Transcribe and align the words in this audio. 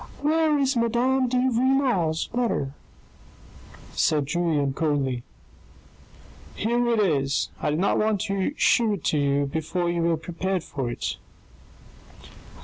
"Where 0.21 0.57
is 0.57 0.75
Madame 0.75 1.27
de 1.27 1.37
Renal's 1.37 2.27
letter?" 2.33 2.73
said 3.93 4.25
Julien 4.25 4.73
coldly." 4.73 5.21
Here 6.55 6.87
it 6.89 6.99
is. 6.99 7.49
I 7.61 7.69
did 7.69 7.77
not 7.79 7.99
want 7.99 8.19
to 8.21 8.55
shew 8.57 8.93
it 8.93 9.03
to 9.03 9.19
you 9.19 9.45
before 9.45 9.91
you 9.91 10.01
were 10.01 10.17
prepared 10.17 10.63
for 10.63 10.89
it." 10.89 11.17